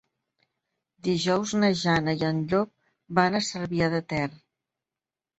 Dijous 1.07 1.51
na 1.63 1.67
Jana 1.81 2.15
i 2.21 2.25
en 2.29 2.39
Llop 2.53 2.71
van 3.19 3.37
a 3.37 3.43
Cervià 3.49 3.91
de 3.97 4.01
Ter. 4.15 4.23